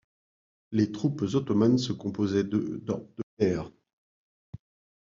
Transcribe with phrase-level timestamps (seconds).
[0.71, 3.69] Les troupes ottomanes se composaient de dans de guerre.